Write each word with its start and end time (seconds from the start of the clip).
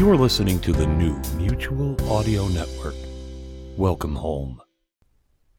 You 0.00 0.08
are 0.10 0.16
listening 0.16 0.60
to 0.60 0.72
the 0.72 0.86
new 0.86 1.20
Mutual 1.36 1.94
Audio 2.10 2.48
Network. 2.48 2.94
Welcome 3.76 4.16
home. 4.16 4.62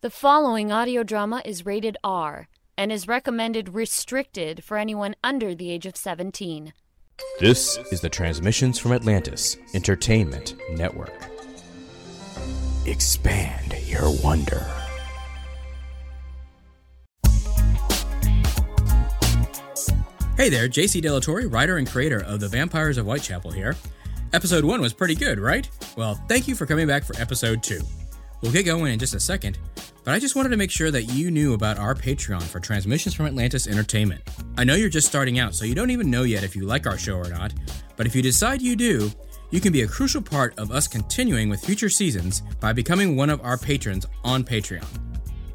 The 0.02 0.10
following 0.10 0.72
audio 0.72 1.04
drama 1.04 1.44
is 1.46 1.64
rated 1.64 1.96
R 2.04 2.48
and 2.76 2.92
is 2.92 3.08
recommended 3.08 3.76
restricted 3.76 4.64
for 4.64 4.80
anyone 4.80 5.16
under 5.24 5.54
the 5.54 5.70
age 5.70 5.86
of 5.86 5.96
17. 5.96 6.74
This 7.40 7.78
is 7.92 8.02
the 8.02 8.10
Transmissions 8.10 8.80
from 8.80 8.94
Atlantis 8.94 9.58
Entertainment 9.76 10.56
Network. 10.72 11.14
Expand 12.88 13.76
your 13.86 14.10
wonder. 14.24 14.66
Hey 20.36 20.50
there, 20.50 20.68
JC 20.68 21.00
Delatorre, 21.00 21.54
writer 21.54 21.78
and 21.78 21.88
creator 21.88 22.24
of 22.24 22.40
The 22.40 22.48
Vampires 22.48 22.98
of 22.98 23.06
Whitechapel 23.06 23.52
here. 23.52 23.76
Episode 24.34 24.64
1 24.64 24.80
was 24.80 24.94
pretty 24.94 25.16
good, 25.16 25.40
right? 25.40 25.70
Well, 25.98 26.16
thank 26.30 26.48
you 26.48 26.56
for 26.56 26.66
coming 26.66 26.88
back 26.88 27.04
for 27.04 27.20
episode 27.20 27.62
2. 27.62 27.82
We'll 28.42 28.54
get 28.54 28.64
going 28.66 28.94
in 28.94 28.98
just 28.98 29.14
a 29.14 29.20
second, 29.20 29.60
but 30.06 30.14
I 30.14 30.20
just 30.20 30.38
wanted 30.38 30.50
to 30.50 30.58
make 30.58 30.72
sure 30.72 30.90
that 30.90 31.04
you 31.04 31.30
knew 31.32 31.54
about 31.54 31.78
our 31.78 31.94
Patreon 31.94 32.42
for 32.42 32.62
Transmissions 32.62 33.14
from 33.14 33.26
Atlantis 33.26 33.68
Entertainment. 33.68 34.22
I 34.58 34.64
know 34.64 34.76
you're 34.76 34.88
just 34.88 35.08
starting 35.08 35.38
out, 35.38 35.54
so 35.54 35.66
you 35.66 35.76
don't 35.76 35.92
even 35.92 36.10
know 36.10 36.24
yet 36.24 36.46
if 36.46 36.56
you 36.56 36.66
like 36.66 36.88
our 36.88 36.98
show 36.98 37.18
or 37.18 37.30
not, 37.30 37.54
but 37.98 38.08
if 38.08 38.16
you 38.16 38.22
decide 38.22 38.62
you 38.62 38.78
do, 38.78 39.12
you 39.50 39.60
can 39.60 39.74
be 39.74 39.82
a 39.82 39.88
crucial 39.88 40.22
part 40.22 40.58
of 40.58 40.72
us 40.72 40.88
continuing 40.88 41.50
with 41.50 41.64
future 41.64 41.90
seasons 41.90 42.42
by 42.62 42.72
becoming 42.72 43.18
one 43.18 43.30
of 43.30 43.42
our 43.42 43.58
patrons 43.58 44.06
on 44.24 44.46
Patreon. 44.46 44.88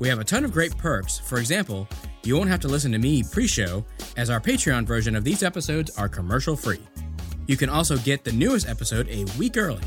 We 0.00 0.08
have 0.08 0.18
a 0.18 0.24
ton 0.24 0.44
of 0.44 0.52
great 0.52 0.76
perks. 0.76 1.18
For 1.18 1.38
example, 1.38 1.88
you 2.24 2.36
won't 2.36 2.50
have 2.50 2.60
to 2.60 2.68
listen 2.68 2.92
to 2.92 2.98
me 2.98 3.22
pre 3.22 3.46
show, 3.46 3.86
as 4.18 4.28
our 4.28 4.40
Patreon 4.40 4.84
version 4.84 5.16
of 5.16 5.24
these 5.24 5.42
episodes 5.42 5.96
are 5.96 6.10
commercial 6.10 6.56
free. 6.56 6.80
You 7.46 7.56
can 7.56 7.68
also 7.68 7.96
get 7.98 8.24
the 8.24 8.32
newest 8.32 8.68
episode 8.68 9.08
a 9.08 9.24
week 9.38 9.56
early. 9.56 9.82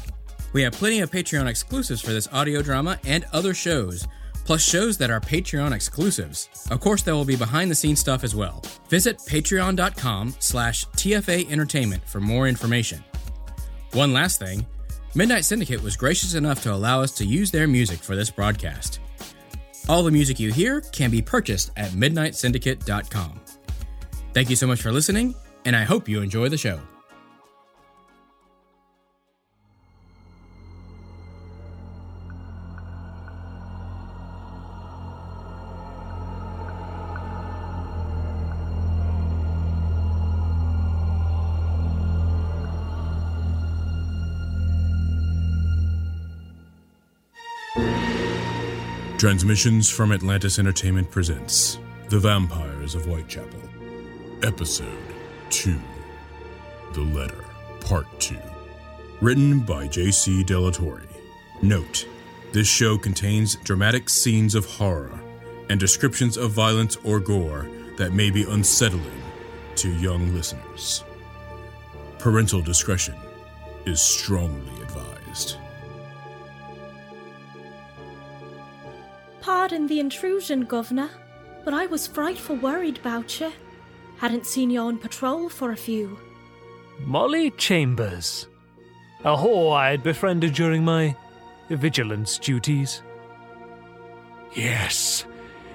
We 0.54 0.64
have 0.64 0.74
plenty 0.74 1.00
of 1.02 1.12
Patreon 1.12 1.48
exclusives 1.48 2.02
for 2.02 2.12
this 2.12 2.28
audio 2.32 2.62
drama 2.62 3.00
and 3.06 3.26
other 3.34 3.54
shows, 3.54 4.08
plus 4.46 4.62
shows 4.62 4.98
that 4.98 5.12
are 5.12 5.20
Patreon 5.20 5.74
exclusives. 5.74 6.50
Of 6.72 6.80
course, 6.80 7.04
there 7.04 7.16
will 7.16 7.26
be 7.26 7.36
behind 7.36 7.70
the 7.70 7.76
scenes 7.76 8.00
stuff 8.00 8.24
as 8.24 8.36
well. 8.36 8.64
Visit 8.90 9.20
patreon.com 9.20 10.36
slash 10.40 10.86
TFA 10.88 11.50
Entertainment 11.52 12.08
for 12.08 12.20
more 12.20 12.48
information. 12.48 13.04
One 13.94 14.14
last 14.14 14.40
thing 14.40 14.66
Midnight 15.16 15.46
Syndicate 15.46 15.82
was 15.82 15.98
gracious 15.98 16.36
enough 16.36 16.62
to 16.64 16.74
allow 16.74 17.02
us 17.02 17.12
to 17.14 17.26
use 17.26 17.52
their 17.52 17.68
music 17.68 18.00
for 18.00 18.16
this 18.16 18.30
broadcast. 18.30 19.00
All 19.88 20.04
the 20.04 20.12
music 20.12 20.40
you 20.40 20.52
hear 20.52 20.82
can 20.82 21.10
be 21.10 21.22
purchased 21.22 21.72
at 21.76 21.92
midnightsyndicate.com. 21.92 23.42
Thank 24.34 24.50
you 24.52 24.56
so 24.56 24.68
much 24.68 24.82
for 24.82 24.92
listening, 24.92 25.34
and 25.66 25.76
I 25.76 25.84
hope 25.84 26.08
you 26.08 26.22
enjoy 26.22 26.50
the 26.50 26.58
show. 26.58 26.80
Transmissions 49.20 49.90
from 49.90 50.14
Atlantis 50.14 50.60
Entertainment 50.60 51.12
presents 51.12 51.78
The 52.08 52.20
Vampires 52.20 52.96
of 52.96 53.04
Whitechapel, 53.04 53.60
Episode 54.44 55.04
2 55.50 55.78
The 56.94 57.02
Letter, 57.02 57.44
Part 57.82 58.08
2. 58.22 58.38
Written 59.20 59.60
by 59.60 59.88
J.C. 59.88 60.46
Delatorre. 60.46 61.06
Note 61.62 62.08
this 62.54 62.70
show 62.70 62.98
contains 62.98 63.58
dramatic 63.58 64.08
scenes 64.08 64.56
of 64.56 64.66
horror 64.66 65.20
and 65.70 65.78
descriptions 65.78 66.38
of 66.38 66.52
violence 66.52 66.96
or 67.04 67.20
gore 67.20 67.70
that 67.98 68.14
may 68.14 68.32
be 68.32 68.44
unsettling 68.44 69.22
to 69.76 69.94
young 69.96 70.34
listeners. 70.34 71.04
Parental 72.20 72.62
discretion 72.62 73.18
is 73.86 74.00
strongly 74.00 74.82
advised. 74.82 75.58
Pardon 79.70 79.86
the 79.86 80.00
intrusion, 80.00 80.66
Governor, 80.66 81.12
but 81.64 81.76
I 81.76 81.86
was 81.86 82.08
frightful 82.08 82.56
worried 82.56 82.98
about 82.98 83.40
you. 83.40 83.52
Hadn't 84.18 84.48
seen 84.48 84.72
you 84.72 84.80
on 84.80 84.98
patrol 84.98 85.48
for 85.48 85.72
a 85.72 85.78
few. 85.78 86.18
Molly 87.02 87.52
Chambers. 87.52 88.48
A 89.24 89.38
whore 89.38 89.78
I 89.78 89.92
had 89.92 90.02
befriended 90.02 90.56
during 90.56 90.84
my 90.84 91.16
vigilance 91.70 92.40
duties. 92.40 93.04
Yes, 94.56 95.28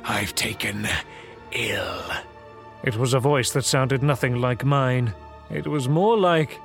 I've 0.03 0.34
taken 0.34 0.88
ill. 1.53 2.03
It 2.83 2.97
was 2.97 3.15
a 3.15 3.21
voice 3.21 3.53
that 3.53 3.65
sounded 3.65 4.03
nothing 4.03 4.41
like 4.41 4.65
mine. 4.65 5.15
It 5.50 5.69
was 5.69 5.88
more 5.88 6.19
like. 6.19 6.59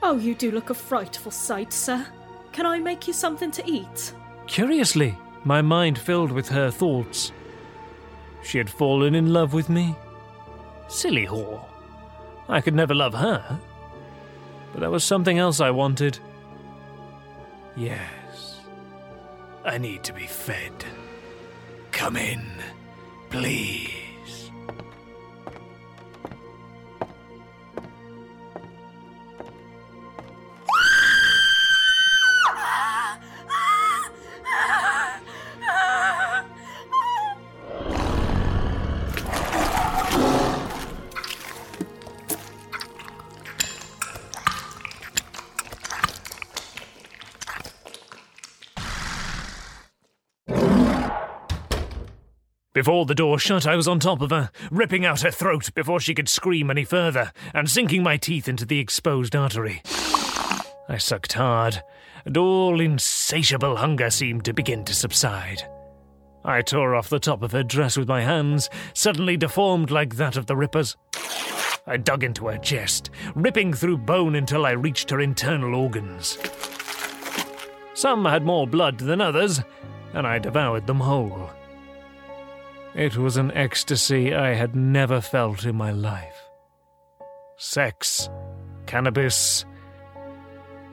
Oh, 0.00 0.16
you 0.16 0.36
do 0.36 0.52
look 0.52 0.70
a 0.70 0.74
frightful 0.74 1.32
sight, 1.32 1.72
sir. 1.72 2.06
Can 2.52 2.66
I 2.66 2.78
make 2.78 3.08
you 3.08 3.12
something 3.12 3.50
to 3.50 3.68
eat? 3.68 4.14
Curiously, 4.46 5.18
my 5.44 5.62
mind 5.62 5.98
filled 5.98 6.32
with 6.32 6.48
her 6.48 6.70
thoughts. 6.70 7.32
She 8.42 8.58
had 8.58 8.70
fallen 8.70 9.14
in 9.14 9.32
love 9.32 9.52
with 9.52 9.68
me. 9.68 9.94
Silly 10.88 11.26
whore. 11.26 11.64
I 12.48 12.60
could 12.60 12.74
never 12.74 12.94
love 12.94 13.14
her. 13.14 13.60
But 14.72 14.80
there 14.80 14.90
was 14.90 15.04
something 15.04 15.38
else 15.38 15.60
I 15.60 15.70
wanted. 15.70 16.18
Yes. 17.76 18.60
I 19.64 19.78
need 19.78 20.02
to 20.04 20.12
be 20.12 20.26
fed. 20.26 20.84
Come 21.90 22.16
in, 22.16 22.42
please. 23.28 23.97
Before 52.78 53.06
the 53.06 53.14
door 53.16 53.40
shut, 53.40 53.66
I 53.66 53.74
was 53.74 53.88
on 53.88 53.98
top 53.98 54.20
of 54.20 54.30
her, 54.30 54.52
ripping 54.70 55.04
out 55.04 55.22
her 55.22 55.32
throat 55.32 55.74
before 55.74 55.98
she 55.98 56.14
could 56.14 56.28
scream 56.28 56.70
any 56.70 56.84
further, 56.84 57.32
and 57.52 57.68
sinking 57.68 58.04
my 58.04 58.16
teeth 58.16 58.46
into 58.46 58.64
the 58.64 58.78
exposed 58.78 59.34
artery. 59.34 59.82
I 60.88 60.96
sucked 60.96 61.32
hard, 61.32 61.82
and 62.24 62.36
all 62.36 62.80
insatiable 62.80 63.78
hunger 63.78 64.10
seemed 64.10 64.44
to 64.44 64.52
begin 64.52 64.84
to 64.84 64.94
subside. 64.94 65.68
I 66.44 66.62
tore 66.62 66.94
off 66.94 67.08
the 67.08 67.18
top 67.18 67.42
of 67.42 67.50
her 67.50 67.64
dress 67.64 67.96
with 67.96 68.06
my 68.06 68.20
hands, 68.20 68.70
suddenly 68.94 69.36
deformed 69.36 69.90
like 69.90 70.14
that 70.14 70.36
of 70.36 70.46
the 70.46 70.54
Rippers. 70.54 70.96
I 71.84 71.96
dug 71.96 72.22
into 72.22 72.46
her 72.46 72.58
chest, 72.58 73.10
ripping 73.34 73.74
through 73.74 73.98
bone 73.98 74.36
until 74.36 74.64
I 74.64 74.70
reached 74.70 75.10
her 75.10 75.18
internal 75.18 75.74
organs. 75.74 76.38
Some 77.94 78.24
had 78.24 78.44
more 78.44 78.68
blood 78.68 78.98
than 78.98 79.20
others, 79.20 79.60
and 80.14 80.28
I 80.28 80.38
devoured 80.38 80.86
them 80.86 81.00
whole. 81.00 81.50
It 82.98 83.16
was 83.16 83.36
an 83.36 83.52
ecstasy 83.52 84.34
I 84.34 84.54
had 84.54 84.74
never 84.74 85.20
felt 85.20 85.64
in 85.64 85.76
my 85.76 85.92
life. 85.92 86.36
Sex, 87.56 88.28
cannabis, 88.86 89.64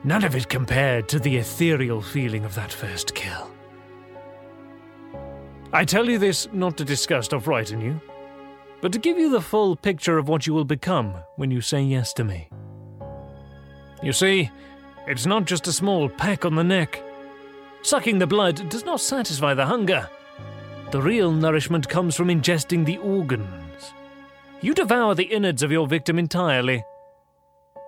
none 0.04 0.22
of 0.22 0.36
it 0.36 0.48
compared 0.48 1.08
to 1.08 1.18
the 1.18 1.36
ethereal 1.36 2.00
feeling 2.00 2.44
of 2.44 2.54
that 2.54 2.72
first 2.72 3.12
kill. 3.16 3.50
I 5.72 5.84
tell 5.84 6.08
you 6.08 6.16
this 6.20 6.46
not 6.52 6.76
to 6.76 6.84
disgust 6.84 7.32
or 7.32 7.40
frighten 7.40 7.80
you, 7.80 8.00
but 8.80 8.92
to 8.92 9.00
give 9.00 9.18
you 9.18 9.28
the 9.28 9.40
full 9.40 9.74
picture 9.74 10.16
of 10.16 10.28
what 10.28 10.46
you 10.46 10.54
will 10.54 10.64
become 10.64 11.12
when 11.34 11.50
you 11.50 11.60
say 11.60 11.82
yes 11.82 12.12
to 12.12 12.22
me. 12.22 12.48
You 14.00 14.12
see, 14.12 14.48
it's 15.08 15.26
not 15.26 15.44
just 15.44 15.66
a 15.66 15.72
small 15.72 16.08
peck 16.08 16.44
on 16.44 16.54
the 16.54 16.62
neck. 16.62 17.02
Sucking 17.82 18.20
the 18.20 18.28
blood 18.28 18.68
does 18.68 18.84
not 18.84 19.00
satisfy 19.00 19.54
the 19.54 19.66
hunger. 19.66 20.08
The 20.90 21.02
real 21.02 21.32
nourishment 21.32 21.88
comes 21.88 22.14
from 22.14 22.28
ingesting 22.28 22.84
the 22.84 22.98
organs. 22.98 23.92
You 24.60 24.72
devour 24.72 25.14
the 25.14 25.24
innards 25.24 25.62
of 25.62 25.72
your 25.72 25.86
victim 25.86 26.18
entirely. 26.18 26.84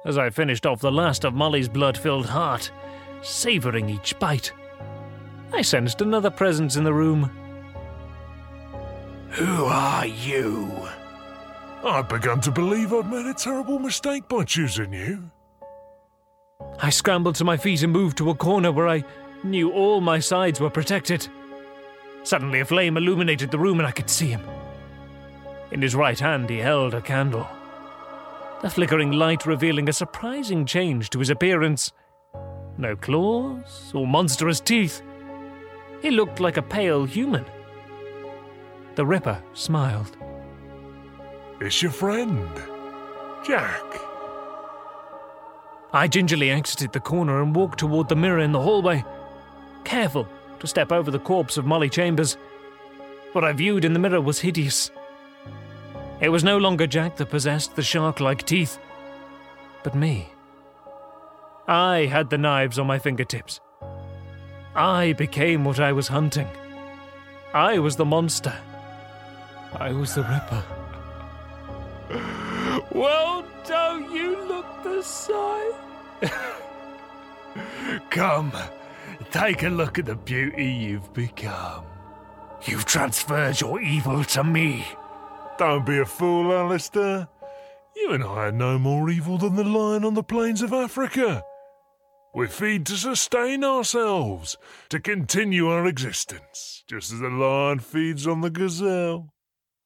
As 0.04 0.18
I 0.18 0.30
finished 0.30 0.66
off 0.66 0.80
the 0.80 0.92
last 0.92 1.24
of 1.24 1.34
Molly's 1.34 1.68
blood 1.68 1.96
filled 1.96 2.26
heart, 2.26 2.70
savouring 3.22 3.88
each 3.88 4.18
bite, 4.18 4.52
I 5.52 5.62
sensed 5.62 6.00
another 6.00 6.30
presence 6.30 6.76
in 6.76 6.84
the 6.84 6.92
room. 6.92 7.30
Who 9.30 9.64
are 9.64 10.06
you? 10.06 10.88
I've 11.84 12.08
begun 12.08 12.40
to 12.42 12.50
believe 12.50 12.92
I'd 12.92 13.10
made 13.10 13.26
a 13.26 13.34
terrible 13.34 13.78
mistake 13.78 14.28
by 14.28 14.44
choosing 14.44 14.92
you. 14.92 15.30
I 16.80 16.90
scrambled 16.90 17.36
to 17.36 17.44
my 17.44 17.56
feet 17.56 17.82
and 17.82 17.92
moved 17.92 18.18
to 18.18 18.30
a 18.30 18.34
corner 18.34 18.72
where 18.72 18.88
I 18.88 19.04
knew 19.44 19.70
all 19.70 20.00
my 20.00 20.18
sides 20.18 20.60
were 20.60 20.70
protected. 20.70 21.28
Suddenly, 22.28 22.60
a 22.60 22.64
flame 22.66 22.98
illuminated 22.98 23.50
the 23.50 23.58
room 23.58 23.78
and 23.80 23.88
I 23.88 23.90
could 23.90 24.10
see 24.10 24.26
him. 24.26 24.42
In 25.70 25.80
his 25.80 25.94
right 25.94 26.20
hand, 26.20 26.50
he 26.50 26.58
held 26.58 26.92
a 26.92 27.00
candle. 27.00 27.48
The 28.60 28.68
flickering 28.68 29.12
light 29.12 29.46
revealing 29.46 29.88
a 29.88 29.94
surprising 29.94 30.66
change 30.66 31.08
to 31.08 31.20
his 31.20 31.30
appearance. 31.30 31.90
No 32.76 32.96
claws 32.96 33.92
or 33.94 34.06
monstrous 34.06 34.60
teeth. 34.60 35.00
He 36.02 36.10
looked 36.10 36.38
like 36.38 36.58
a 36.58 36.62
pale 36.62 37.06
human. 37.06 37.46
The 38.96 39.06
Ripper 39.06 39.42
smiled. 39.54 40.18
It's 41.62 41.80
your 41.80 41.92
friend, 41.92 42.46
Jack. 43.42 43.86
I 45.94 46.06
gingerly 46.08 46.50
exited 46.50 46.92
the 46.92 47.00
corner 47.00 47.40
and 47.40 47.56
walked 47.56 47.78
toward 47.78 48.10
the 48.10 48.16
mirror 48.16 48.40
in 48.40 48.52
the 48.52 48.60
hallway, 48.60 49.02
careful 49.84 50.28
to 50.60 50.66
step 50.66 50.92
over 50.92 51.10
the 51.10 51.18
corpse 51.18 51.56
of 51.56 51.66
Molly 51.66 51.88
Chambers. 51.88 52.36
What 53.32 53.44
I 53.44 53.52
viewed 53.52 53.84
in 53.84 53.92
the 53.92 53.98
mirror 53.98 54.20
was 54.20 54.40
hideous. 54.40 54.90
It 56.20 56.30
was 56.30 56.42
no 56.42 56.58
longer 56.58 56.86
Jack 56.86 57.16
that 57.16 57.30
possessed 57.30 57.76
the 57.76 57.82
shark 57.82 58.20
like 58.20 58.44
teeth, 58.44 58.78
but 59.82 59.94
me. 59.94 60.32
I 61.68 62.06
had 62.06 62.30
the 62.30 62.38
knives 62.38 62.78
on 62.78 62.86
my 62.86 62.98
fingertips. 62.98 63.60
I 64.74 65.12
became 65.12 65.64
what 65.64 65.80
I 65.80 65.92
was 65.92 66.08
hunting. 66.08 66.48
I 67.52 67.78
was 67.78 67.96
the 67.96 68.04
monster. 68.04 68.54
I 69.78 69.92
was 69.92 70.14
the 70.14 70.22
Ripper. 70.22 70.64
Well, 72.92 73.44
don't 73.66 74.10
you 74.10 74.42
look 74.46 74.66
the 74.82 75.02
sight? 75.02 75.74
Come, 78.10 78.52
take 79.30 79.62
a 79.62 79.68
look 79.68 79.98
at 79.98 80.06
the 80.06 80.16
beauty 80.16 80.66
you've 80.66 81.12
become. 81.12 81.84
You've 82.66 82.84
transferred 82.84 83.60
your 83.60 83.80
evil 83.80 84.24
to 84.24 84.44
me. 84.44 84.86
Don't 85.58 85.86
be 85.86 85.98
a 85.98 86.04
fool, 86.04 86.52
Alistair. 86.52 87.28
You 87.96 88.12
and 88.12 88.22
I 88.22 88.46
are 88.46 88.52
no 88.52 88.78
more 88.78 89.10
evil 89.10 89.38
than 89.38 89.56
the 89.56 89.64
lion 89.64 90.04
on 90.04 90.14
the 90.14 90.22
plains 90.22 90.62
of 90.62 90.72
Africa. 90.72 91.42
We 92.34 92.46
feed 92.46 92.86
to 92.86 92.96
sustain 92.96 93.64
ourselves, 93.64 94.56
to 94.90 95.00
continue 95.00 95.68
our 95.68 95.86
existence, 95.86 96.84
just 96.86 97.12
as 97.12 97.18
the 97.20 97.28
lion 97.28 97.80
feeds 97.80 98.26
on 98.26 98.40
the 98.42 98.50
gazelle. 98.50 99.32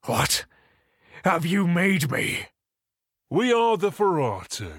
What 0.04 0.44
have 1.24 1.46
you 1.46 1.66
made 1.66 2.10
me? 2.10 2.46
We 3.30 3.52
are 3.52 3.78
the 3.78 3.90
Feratu, 3.90 4.72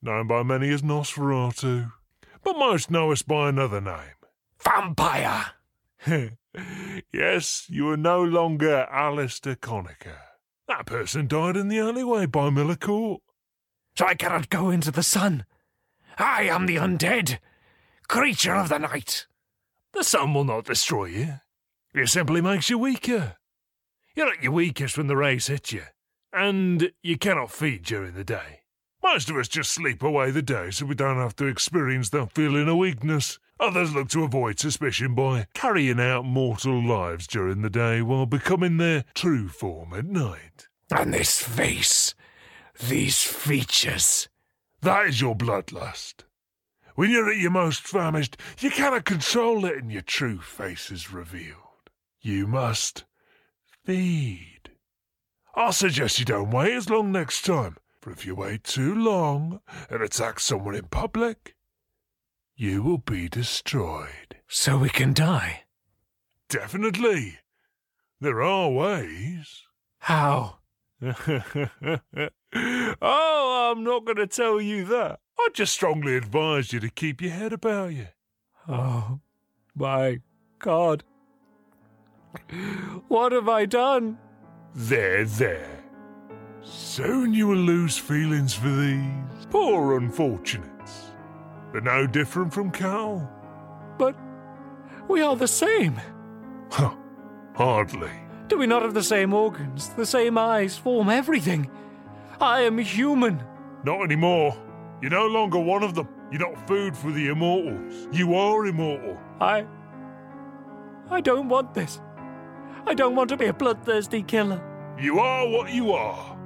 known 0.00 0.28
by 0.28 0.42
many 0.44 0.68
as 0.70 0.82
Nosferatu, 0.82 1.90
but 2.48 2.58
most 2.58 2.90
know 2.90 3.12
us 3.12 3.20
by 3.20 3.50
another 3.50 3.80
name. 3.80 4.16
Vampire! 4.64 5.48
yes, 7.12 7.66
you 7.68 7.90
are 7.90 7.96
no 7.96 8.22
longer 8.22 8.86
Alistair 8.90 9.54
Conacher. 9.54 10.16
That 10.66 10.86
person 10.86 11.26
died 11.26 11.58
in 11.58 11.68
the 11.68 11.78
alleyway 11.78 12.24
by 12.24 12.50
Court. 12.76 13.20
So 13.96 14.06
I 14.06 14.14
cannot 14.14 14.48
go 14.48 14.70
into 14.70 14.90
the 14.90 15.02
sun. 15.02 15.44
I 16.16 16.44
am 16.44 16.64
the 16.64 16.76
undead, 16.76 17.38
creature 18.08 18.54
of 18.54 18.70
the 18.70 18.78
night. 18.78 19.26
The 19.92 20.02
sun 20.04 20.32
will 20.32 20.44
not 20.44 20.64
destroy 20.64 21.04
you. 21.06 21.34
It 21.94 22.08
simply 22.08 22.40
makes 22.40 22.70
you 22.70 22.78
weaker. 22.78 23.36
You're 24.14 24.32
at 24.32 24.42
your 24.42 24.52
weakest 24.52 24.96
when 24.96 25.06
the 25.06 25.16
rays 25.16 25.48
hit 25.48 25.72
you, 25.72 25.82
and 26.32 26.92
you 27.02 27.18
cannot 27.18 27.50
feed 27.50 27.84
during 27.84 28.14
the 28.14 28.24
day. 28.24 28.62
Most 29.02 29.30
of 29.30 29.36
us 29.36 29.48
just 29.48 29.70
sleep 29.70 30.02
away 30.02 30.30
the 30.30 30.42
day 30.42 30.70
so 30.70 30.86
we 30.86 30.94
don't 30.94 31.16
have 31.16 31.36
to 31.36 31.46
experience 31.46 32.10
that 32.10 32.32
feeling 32.32 32.68
of 32.68 32.76
weakness. 32.76 33.38
Others 33.60 33.94
look 33.94 34.08
to 34.10 34.24
avoid 34.24 34.58
suspicion 34.58 35.14
by 35.14 35.46
carrying 35.54 36.00
out 36.00 36.24
mortal 36.24 36.82
lives 36.82 37.26
during 37.26 37.62
the 37.62 37.70
day 37.70 38.02
while 38.02 38.26
becoming 38.26 38.76
their 38.76 39.04
true 39.14 39.48
form 39.48 39.92
at 39.94 40.04
night. 40.04 40.68
And 40.90 41.12
this 41.12 41.40
face, 41.40 42.14
these 42.88 43.22
features. 43.22 44.28
That 44.82 45.06
is 45.06 45.20
your 45.20 45.34
bloodlust. 45.34 46.24
When 46.94 47.10
you're 47.10 47.30
at 47.30 47.38
your 47.38 47.50
most 47.50 47.82
famished, 47.82 48.36
you 48.58 48.70
cannot 48.70 49.04
control 49.04 49.64
it 49.64 49.76
and 49.76 49.92
your 49.92 50.02
true 50.02 50.40
face 50.40 50.90
is 50.90 51.12
revealed. 51.12 51.90
You 52.20 52.46
must 52.46 53.04
feed. 53.84 54.70
I'll 55.54 55.72
suggest 55.72 56.18
you 56.18 56.24
don't 56.24 56.50
wait 56.50 56.74
as 56.74 56.90
long 56.90 57.10
next 57.10 57.44
time, 57.44 57.76
for 58.00 58.10
if 58.10 58.24
you 58.24 58.34
wait 58.34 58.64
too 58.64 58.94
long 58.94 59.60
and 59.90 60.02
attack 60.02 60.40
someone 60.40 60.74
in 60.74 60.86
public, 60.86 61.56
you 62.56 62.82
will 62.82 62.98
be 62.98 63.28
destroyed. 63.28 64.36
So 64.48 64.78
we 64.78 64.88
can 64.88 65.12
die? 65.12 65.64
Definitely. 66.48 67.38
There 68.20 68.42
are 68.42 68.70
ways. 68.70 69.62
How? 69.98 70.58
oh, 71.02 71.14
I'm 72.52 73.84
not 73.84 74.04
going 74.04 74.16
to 74.16 74.26
tell 74.26 74.60
you 74.60 74.84
that. 74.86 75.20
I 75.38 75.48
just 75.52 75.72
strongly 75.72 76.16
advise 76.16 76.72
you 76.72 76.80
to 76.80 76.90
keep 76.90 77.20
your 77.20 77.30
head 77.30 77.52
about 77.52 77.92
you. 77.92 78.08
Oh, 78.66 79.20
my 79.74 80.20
God. 80.58 81.04
What 83.08 83.32
have 83.32 83.48
I 83.48 83.66
done? 83.66 84.18
There, 84.74 85.24
there. 85.24 85.77
Soon 86.62 87.32
you 87.32 87.46
will 87.46 87.56
lose 87.56 87.96
feelings 87.96 88.54
for 88.54 88.68
these 88.68 89.46
poor 89.50 89.96
unfortunates. 89.96 91.12
They're 91.72 91.80
no 91.80 92.06
different 92.06 92.52
from 92.52 92.70
Cal. 92.70 93.30
But 93.98 94.16
we 95.08 95.22
are 95.22 95.36
the 95.36 95.48
same. 95.48 96.00
Huh, 96.70 96.94
hardly. 97.54 98.10
Do 98.48 98.58
we 98.58 98.66
not 98.66 98.82
have 98.82 98.92
the 98.92 99.02
same 99.02 99.32
organs, 99.32 99.88
the 99.90 100.04
same 100.04 100.36
eyes, 100.36 100.76
form, 100.76 101.08
everything? 101.08 101.70
I 102.42 102.60
am 102.60 102.76
human. 102.76 103.42
Not 103.84 104.02
anymore. 104.02 104.54
You're 105.00 105.10
no 105.10 105.26
longer 105.26 105.58
one 105.58 105.82
of 105.82 105.94
them. 105.94 106.08
You're 106.30 106.46
not 106.46 106.66
food 106.68 106.94
for 106.94 107.10
the 107.10 107.28
immortals. 107.28 108.08
You 108.12 108.34
are 108.34 108.66
immortal. 108.66 109.18
I. 109.40 109.66
I 111.10 111.22
don't 111.22 111.48
want 111.48 111.72
this. 111.72 112.00
I 112.86 112.92
don't 112.94 113.16
want 113.16 113.30
to 113.30 113.36
be 113.36 113.46
a 113.46 113.52
bloodthirsty 113.54 114.22
killer. 114.22 114.62
You 115.00 115.20
are 115.20 115.48
what 115.48 115.70
you 115.72 115.92
are. 115.92 116.37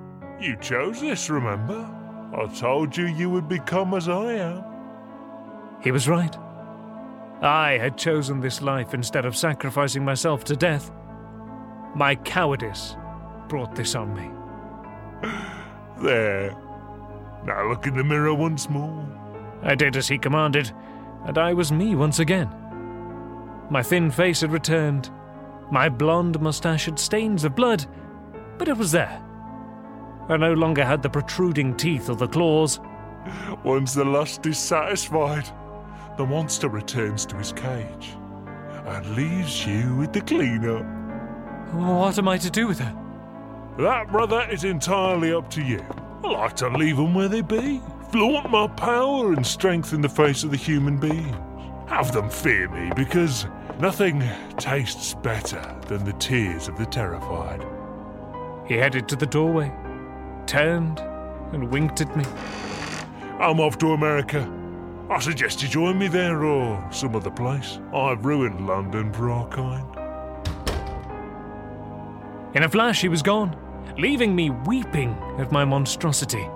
You 0.43 0.57
chose 0.57 1.01
this, 1.01 1.31
remember? 1.31 1.89
I 2.37 2.47
told 2.47 2.97
you 2.97 3.07
you 3.07 3.31
would 3.31 3.49
become 3.49 3.95
as 3.95 4.09
I 4.09 4.33
am. 4.33 4.65
He 5.81 5.93
was 5.93 6.09
right. 6.09 6.37
I 7.41 7.79
had 7.81 7.97
chosen 7.97 8.41
this 8.41 8.61
life 8.61 8.93
instead 8.93 9.25
of 9.25 9.37
sacrificing 9.37 10.05
myself 10.05 10.43
to 10.45 10.57
death. 10.57 10.91
My 11.95 12.17
cowardice 12.17 12.97
brought 13.47 13.77
this 13.77 13.95
on 13.95 14.15
me. 14.15 14.31
There. 16.03 16.57
Now 17.45 17.69
look 17.69 17.87
in 17.87 17.95
the 17.95 18.03
mirror 18.03 18.35
once 18.35 18.69
more. 18.69 19.07
I 19.63 19.77
did 19.77 19.97
as 19.97 20.09
he 20.09 20.19
commanded, 20.19 20.73
and 21.25 21.39
I 21.39 21.53
was 21.53 21.71
me 21.71 21.95
once 21.95 22.19
again. 22.19 22.51
My 23.71 23.85
thin 23.85 24.11
face 24.11 24.41
had 24.41 24.51
returned. 24.51 25.11
My 25.71 25.89
blonde 25.89 26.41
moustache 26.41 26.87
had 26.87 26.99
stains 26.99 27.45
of 27.45 27.55
blood, 27.55 27.87
but 28.59 28.67
it 28.67 28.77
was 28.77 28.91
there. 28.91 29.23
I 30.29 30.37
no 30.37 30.55
longer 30.55 30.85
had 30.85 31.03
the 31.03 31.11
protruding 31.11 31.77
teeth 31.77 32.09
or 32.09 32.17
the 32.17 32.29
claws. 32.29 32.81
Once 33.65 33.95
the 33.95 34.05
lust 34.05 34.47
is 34.47 34.59
satisfied, 34.59 35.49
the 36.17 36.27
monster 36.27 36.69
returns 36.69 37.27
to 37.27 37.37
his 37.37 37.53
cage 37.53 38.17
and 38.87 39.17
leaves 39.17 39.67
you 39.67 39.97
with 39.97 40.13
the 40.13 40.21
cleanup. 40.21 40.85
What 41.75 42.19
am 42.19 42.29
I 42.29 42.39
to 42.39 42.51
do 42.51 42.67
with 42.67 42.79
her? 42.81 42.99
That, 43.79 44.11
brother, 44.11 44.47
is 44.51 44.65
entirely 44.65 45.33
up 45.33 45.51
to 45.51 45.63
you. 45.63 45.85
I 46.25 46.29
like 46.29 46.57
to 46.57 46.69
leave 46.69 46.97
them 46.97 47.15
where 47.15 47.29
they 47.29 47.41
be, 47.41 47.81
flaunt 48.11 48.51
my 48.51 48.67
power 48.67 49.33
and 49.33 49.47
strength 49.47 49.93
in 49.93 50.03
the 50.03 50.09
face 50.09 50.45
of 50.45 50.51
the 50.51 50.57
human 50.57 50.99
beings. 50.99 51.37
Have 51.89 52.13
them 52.13 52.29
fear 52.29 52.69
me 52.69 52.91
because 52.95 53.47
nothing 53.81 54.23
tastes 54.59 55.15
better 55.15 55.63
than 55.89 56.05
the 56.05 56.13
tears 56.15 56.69
of 56.69 56.77
the 56.77 56.87
terrified. 56.87 57.65
He 58.67 58.75
headed 58.75 59.09
to 59.09 59.17
the 59.17 59.27
doorway, 59.27 59.73
turned, 60.53 61.01
and 61.55 61.71
winked 61.71 62.03
at 62.03 62.15
me. 62.15 62.25
I'm 63.41 63.59
off 63.59 63.79
to 63.79 63.93
America. 63.93 64.47
I 65.09 65.19
suggest 65.19 65.63
you 65.63 65.69
join 65.69 65.99
me 65.99 66.09
there 66.09 66.45
or 66.45 66.87
some 66.93 67.17
other 67.17 67.31
place. 67.31 67.79
I've 67.95 68.27
ruined 68.27 68.67
London 68.67 69.11
for 69.15 69.31
our 69.31 69.49
kind. 69.49 69.87
In 72.55 72.65
a 72.65 72.69
flash, 72.69 73.01
he 73.01 73.09
was 73.09 73.23
gone, 73.23 73.57
leaving 73.97 74.37
me 74.37 74.51
weeping 74.51 75.17
at 75.39 75.53
my 75.53 75.65
monstrosity. 75.65 76.47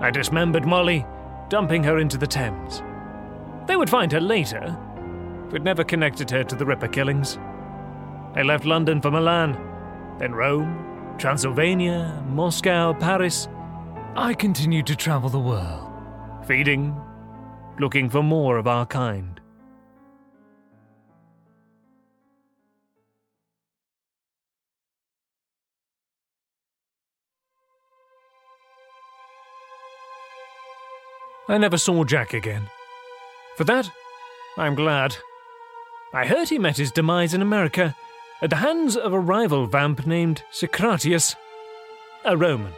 I 0.00 0.10
dismembered 0.10 0.66
Molly, 0.66 1.06
dumping 1.48 1.84
her 1.84 2.00
into 2.00 2.18
the 2.18 2.26
Thames. 2.26 2.82
They 3.68 3.76
would 3.76 3.88
find 3.88 4.10
her 4.10 4.20
later, 4.20 4.76
but 5.50 5.62
never 5.62 5.84
connected 5.84 6.28
her 6.32 6.42
to 6.42 6.56
the 6.56 6.66
Ripper 6.66 6.88
killings. 6.88 7.38
I 8.34 8.42
left 8.42 8.64
London 8.64 9.00
for 9.00 9.12
Milan, 9.12 9.52
then 10.18 10.34
Rome, 10.34 10.93
Transylvania, 11.18 12.24
Moscow, 12.28 12.92
Paris. 12.94 13.48
I 14.16 14.34
continued 14.34 14.86
to 14.86 14.96
travel 14.96 15.28
the 15.28 15.38
world, 15.38 15.90
feeding, 16.46 16.94
looking 17.78 18.08
for 18.10 18.22
more 18.22 18.58
of 18.58 18.66
our 18.66 18.86
kind. 18.86 19.40
I 31.48 31.58
never 31.58 31.76
saw 31.76 32.04
Jack 32.04 32.32
again. 32.32 32.68
For 33.56 33.64
that, 33.64 33.90
I'm 34.56 34.74
glad. 34.74 35.16
I 36.12 36.26
heard 36.26 36.48
he 36.48 36.58
met 36.58 36.76
his 36.76 36.90
demise 36.90 37.34
in 37.34 37.42
America 37.42 37.94
at 38.42 38.50
the 38.50 38.56
hands 38.56 38.96
of 38.96 39.12
a 39.12 39.20
rival 39.20 39.66
vamp 39.66 40.06
named 40.06 40.42
Socratius, 40.50 41.36
a 42.24 42.36
Roman. 42.36 42.72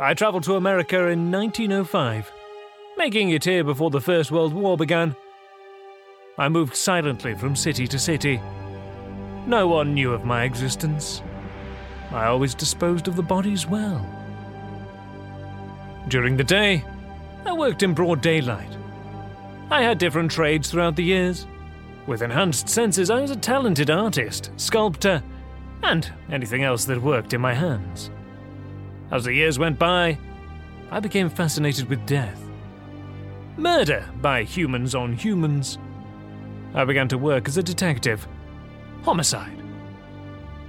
I 0.00 0.14
travelled 0.14 0.44
to 0.44 0.56
America 0.56 1.08
in 1.08 1.30
1905, 1.30 2.30
making 2.96 3.30
it 3.30 3.44
here 3.44 3.64
before 3.64 3.90
the 3.90 4.00
First 4.00 4.30
World 4.30 4.52
War 4.52 4.76
began. 4.76 5.16
I 6.36 6.48
moved 6.48 6.76
silently 6.76 7.34
from 7.34 7.56
city 7.56 7.86
to 7.88 7.98
city. 7.98 8.40
No 9.46 9.66
one 9.66 9.94
knew 9.94 10.12
of 10.12 10.24
my 10.24 10.44
existence. 10.44 11.22
I 12.10 12.26
always 12.26 12.54
disposed 12.54 13.08
of 13.08 13.16
the 13.16 13.22
bodies 13.22 13.66
well. 13.66 14.04
During 16.08 16.36
the 16.36 16.44
day, 16.44 16.84
I 17.44 17.52
worked 17.52 17.82
in 17.82 17.94
broad 17.94 18.20
daylight. 18.20 18.76
I 19.70 19.82
had 19.82 19.98
different 19.98 20.30
trades 20.30 20.70
throughout 20.70 20.96
the 20.96 21.04
years. 21.04 21.46
With 22.08 22.22
enhanced 22.22 22.70
senses, 22.70 23.10
I 23.10 23.20
was 23.20 23.30
a 23.30 23.36
talented 23.36 23.90
artist, 23.90 24.50
sculptor, 24.56 25.22
and 25.82 26.10
anything 26.30 26.64
else 26.64 26.86
that 26.86 27.02
worked 27.02 27.34
in 27.34 27.40
my 27.42 27.52
hands. 27.52 28.10
As 29.10 29.24
the 29.24 29.34
years 29.34 29.58
went 29.58 29.78
by, 29.78 30.16
I 30.90 31.00
became 31.00 31.28
fascinated 31.28 31.90
with 31.90 32.06
death. 32.06 32.42
Murder 33.58 34.08
by 34.22 34.44
humans 34.44 34.94
on 34.94 35.12
humans. 35.12 35.76
I 36.72 36.86
began 36.86 37.08
to 37.08 37.18
work 37.18 37.46
as 37.46 37.58
a 37.58 37.62
detective. 37.62 38.26
Homicide. 39.02 39.62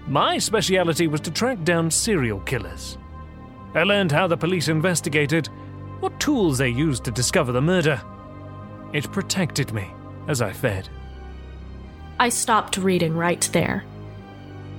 My 0.08 0.40
speciality 0.40 1.08
was 1.08 1.22
to 1.22 1.32
track 1.32 1.64
down 1.64 1.90
serial 1.90 2.42
killers. 2.42 2.98
I 3.76 3.84
learned 3.84 4.12
how 4.12 4.28
the 4.28 4.36
police 4.36 4.68
investigated, 4.68 5.48
what 6.02 6.20
tools 6.20 6.58
they 6.58 6.68
used 6.68 7.06
to 7.06 7.12
discover 7.12 7.54
the 7.54 7.62
murder. 7.62 8.02
It 8.92 9.10
protected 9.14 9.72
me 9.72 9.90
as 10.28 10.42
I 10.42 10.52
fed. 10.52 10.90
I 12.20 12.28
stopped 12.28 12.78
reading 12.78 13.16
right 13.16 13.48
there. 13.54 13.86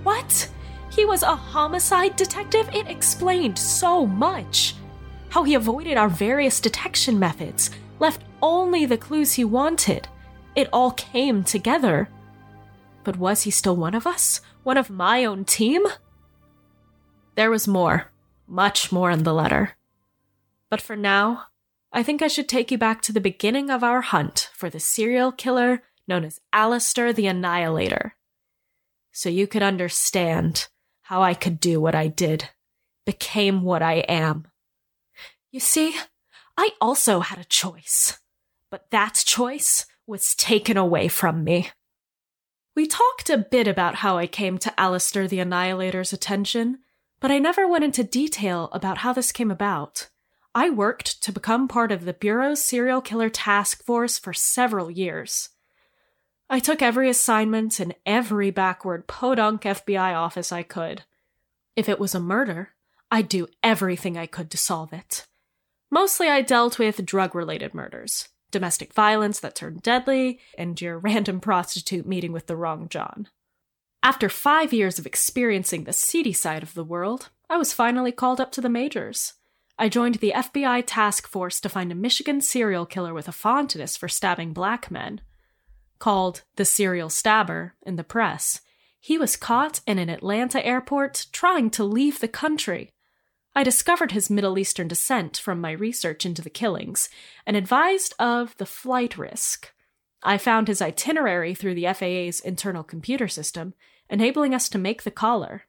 What? 0.03 0.51
He 0.91 1.07
was 1.07 1.23
a 1.23 1.35
homicide 1.35 2.17
detective? 2.17 2.69
It 2.75 2.89
explained 2.89 3.59
so 3.59 4.07
much. 4.07 4.75
How 5.31 5.45
he 5.45 5.55
avoided 5.55 5.97
our 5.97 6.11
various 6.11 6.61
detection 6.61 7.19
methods, 7.19 7.71
left 7.99 8.25
only 8.43 8.85
the 8.85 8.99
clues 8.99 9.33
he 9.33 9.45
wanted. 9.45 10.07
It 10.55 10.69
all 10.73 10.91
came 10.93 11.43
together. 11.43 12.11
But 13.05 13.17
was 13.17 13.43
he 13.43 13.51
still 13.51 13.77
one 13.77 13.95
of 13.95 14.07
us? 14.07 14.43
One 14.63 14.77
of 14.77 14.91
my 14.91 15.25
own 15.25 15.47
team? 15.47 15.87
There 17.37 17.51
was 17.51 17.67
more, 17.67 18.11
much 18.47 18.93
more 18.93 19.11
in 19.11 19.23
the 19.23 19.33
letter. 19.33 19.77
But 20.69 20.83
for 20.83 20.97
now, 20.97 21.47
I 21.93 22.03
think 22.03 22.21
I 22.21 22.29
should 22.29 22.49
take 22.49 22.71
you 22.71 22.77
back 22.77 23.01
to 23.03 23.13
the 23.13 23.21
beginning 23.21 23.71
of 23.71 23.83
our 23.83 24.03
hunt 24.03 24.51
for 24.53 24.69
the 24.69 24.81
serial 24.81 25.33
killer 25.33 25.83
known 26.11 26.25
as 26.25 26.41
Alistair 26.53 27.15
the 27.15 27.27
Annihilator. 27.27 28.17
So 29.13 29.31
you 29.31 29.47
could 29.47 29.63
understand 29.63 30.69
how 31.03 31.23
I 31.23 31.33
could 31.33 31.59
do 31.59 31.81
what 31.81 31.95
I 31.95 32.09
did, 32.09 32.51
became 33.07 33.63
what 33.63 33.83
I 33.83 34.05
am. 34.09 34.49
You 35.51 35.61
see, 35.61 35.97
I 36.57 36.71
also 36.81 37.21
had 37.21 37.39
a 37.39 37.45
choice, 37.45 38.19
but 38.71 38.91
that 38.91 39.23
choice 39.25 39.87
was 40.07 40.35
taken 40.35 40.77
away 40.77 41.09
from 41.09 41.45
me. 41.45 41.71
We 42.77 42.87
talked 42.87 43.31
a 43.31 43.39
bit 43.39 43.67
about 43.67 43.97
how 43.97 44.19
I 44.19 44.27
came 44.27 44.59
to 44.59 44.81
Alistair 44.81 45.27
the 45.27 45.41
Annihilator's 45.41 46.13
attention, 46.13 46.81
but 47.21 47.31
I 47.31 47.39
never 47.39 47.67
went 47.69 47.85
into 47.85 48.05
detail 48.05 48.69
about 48.73 48.99
how 48.99 49.13
this 49.13 49.33
came 49.33 49.51
about. 49.51 50.09
I 50.55 50.71
worked 50.71 51.23
to 51.23 51.33
become 51.33 51.69
part 51.69 51.93
of 51.93 52.05
the 52.05 52.13
Bureau's 52.13 52.63
serial 52.63 53.01
killer 53.01 53.29
task 53.29 53.85
force 53.85 54.19
for 54.19 54.33
several 54.33 54.91
years. 54.91 55.51
I 56.53 56.59
took 56.59 56.83
every 56.83 57.09
assignment 57.09 57.79
in 57.79 57.95
every 58.05 58.51
backward 58.51 59.07
podunk 59.07 59.63
FBI 59.63 60.17
office 60.17 60.51
I 60.51 60.65
could. 60.65 61.05
If 61.77 61.89
it 61.89 62.01
was 62.01 62.13
a 62.13 62.19
murder, 62.19 62.71
I'd 63.09 63.29
do 63.29 63.47
everything 63.63 64.19
I 64.19 64.27
could 64.27 64.51
to 64.51 64.59
solve 64.59 64.93
it. 64.93 65.29
Mostly 65.93 66.27
I 66.27 66.43
dealt 66.43 66.77
with 66.77 67.07
drug 67.07 67.37
related 67.37 67.73
murders, 67.73 68.31
domestic 68.51 68.93
violence 68.93 69.39
that 69.39 69.55
turned 69.55 69.83
deadly, 69.83 70.41
and 70.59 70.81
your 70.81 70.99
random 71.09 71.39
prostitute 71.39 72.05
meeting 72.05 72.33
with 72.33 72.49
the 72.49 72.57
wrong 72.57 72.89
John. 72.89 73.29
After 74.03 74.29
five 74.29 74.73
years 74.73 74.99
of 74.99 75.07
experiencing 75.07 75.85
the 75.85 75.93
seedy 75.93 76.33
side 76.33 76.65
of 76.65 76.75
the 76.75 76.83
world, 76.83 77.29
I 77.49 77.59
was 77.59 77.73
finally 77.73 78.11
called 78.11 78.41
up 78.41 78.51
to 78.53 78.61
the 78.61 78.69
majors. 78.69 79.35
I 79.79 79.89
joined 79.89 80.17
the 80.17 80.33
FBI 80.35 80.83
task 80.85 81.29
force 81.29 81.61
to 81.61 81.69
find 81.69 81.93
a 81.93 81.95
Michigan 81.95 82.41
serial 82.41 82.87
killer 82.87 83.15
with 83.15 83.29
a 83.29 83.33
fondness 83.33 83.97
for 83.97 84.09
stabbing 84.09 84.53
black 84.53 84.91
men 84.91 85.21
called 86.01 86.43
the 86.57 86.65
serial 86.65 87.09
stabber 87.09 87.77
in 87.83 87.95
the 87.95 88.03
press, 88.03 88.61
he 88.99 89.17
was 89.17 89.37
caught 89.37 89.81
in 89.87 89.99
an 89.99 90.11
Atlanta 90.11 90.65
airport 90.67 91.27
trying 91.33 91.71
to 91.71 91.85
leave 91.85 92.19
the 92.19 92.29
country. 92.29 92.93
I 93.55 93.63
discovered 93.63 94.13
his 94.13 94.29
Middle 94.31 94.59
Eastern 94.59 94.89
descent 94.89 95.37
from 95.37 95.61
my 95.61 95.73
research 95.73 96.27
into 96.27 96.43
the 96.43 96.51
killings 96.51 97.09
and 97.47 97.57
advised 97.57 98.15
of 98.19 98.57
the 98.59 98.67
flight 98.67 99.17
risk. 99.17 99.73
I 100.23 100.37
found 100.37 100.69
his 100.69 100.83
itinerary 100.83 101.55
through 101.55 101.75
the 101.75 101.87
FAA's 101.93 102.41
internal 102.41 102.85
computer 102.85 103.27
system, 103.27 103.75
enabling 104.11 104.55
us 104.55 104.69
to 104.69 104.79
make 104.79 105.03
the 105.03 105.11
collar. 105.11 105.65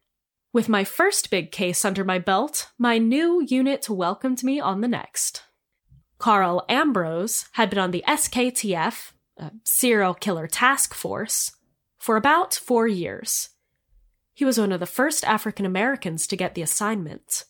With 0.52 0.68
my 0.68 0.84
first 0.84 1.30
big 1.30 1.50
case 1.50 1.84
under 1.84 2.04
my 2.04 2.18
belt, 2.18 2.70
my 2.76 2.98
new 2.98 3.42
unit 3.48 3.88
welcomed 3.88 4.44
me 4.44 4.60
on 4.60 4.82
the 4.82 4.88
next. 4.88 5.42
Carl 6.18 6.64
Ambrose 6.68 7.46
had 7.52 7.70
been 7.70 7.78
on 7.78 7.90
the 7.90 8.04
SKTF, 8.06 9.12
serial 9.64 10.14
killer 10.14 10.46
task 10.46 10.94
force 10.94 11.52
for 11.98 12.16
about 12.16 12.54
four 12.54 12.86
years. 12.86 13.50
He 14.34 14.44
was 14.44 14.58
one 14.58 14.72
of 14.72 14.80
the 14.80 14.86
first 14.86 15.24
African 15.24 15.66
Americans 15.66 16.26
to 16.26 16.36
get 16.36 16.54
the 16.54 16.62
assignment. 16.62 17.44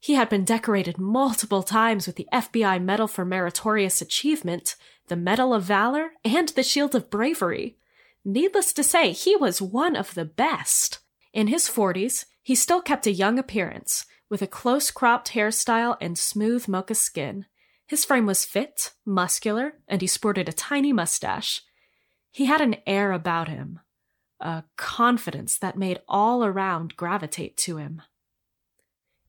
He 0.00 0.14
had 0.14 0.28
been 0.28 0.44
decorated 0.44 0.98
multiple 0.98 1.62
times 1.62 2.06
with 2.06 2.16
the 2.16 2.28
FBI 2.32 2.82
Medal 2.82 3.08
for 3.08 3.24
Meritorious 3.24 4.02
Achievement, 4.02 4.76
the 5.08 5.16
Medal 5.16 5.54
of 5.54 5.64
Valor, 5.64 6.10
and 6.24 6.50
the 6.50 6.62
Shield 6.62 6.94
of 6.94 7.10
Bravery. 7.10 7.78
Needless 8.24 8.72
to 8.74 8.82
say, 8.82 9.12
he 9.12 9.34
was 9.34 9.62
one 9.62 9.96
of 9.96 10.14
the 10.14 10.24
best. 10.24 10.98
In 11.32 11.46
his 11.46 11.68
40s, 11.68 12.26
he 12.42 12.54
still 12.54 12.80
kept 12.82 13.06
a 13.06 13.12
young 13.12 13.38
appearance, 13.38 14.04
with 14.28 14.42
a 14.42 14.46
close 14.46 14.90
cropped 14.90 15.32
hairstyle 15.32 15.96
and 16.00 16.18
smooth 16.18 16.68
mocha 16.68 16.94
skin. 16.94 17.46
His 17.94 18.04
frame 18.04 18.26
was 18.26 18.44
fit, 18.44 18.90
muscular, 19.06 19.74
and 19.86 20.00
he 20.00 20.08
sported 20.08 20.48
a 20.48 20.52
tiny 20.52 20.92
mustache. 20.92 21.62
He 22.32 22.46
had 22.46 22.60
an 22.60 22.74
air 22.88 23.12
about 23.12 23.46
him, 23.46 23.78
a 24.40 24.64
confidence 24.76 25.56
that 25.58 25.78
made 25.78 26.00
all 26.08 26.44
around 26.44 26.96
gravitate 26.96 27.56
to 27.58 27.76
him. 27.76 28.02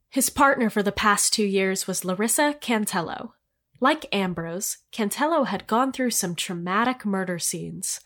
His 0.10 0.31
partner 0.31 0.72
for 0.72 0.81
the 0.81 0.91
past 0.91 1.31
two 1.31 1.45
years 1.45 1.86
was 1.86 2.03
Larissa 2.03 2.55
Cantello. 2.60 3.34
Like 3.79 4.07
Ambrose, 4.12 4.77
Cantello 4.91 5.45
had 5.45 5.67
gone 5.67 5.91
through 5.91 6.10
some 6.10 6.34
traumatic 6.34 7.05
murder 7.05 7.38
scenes. 7.38 8.00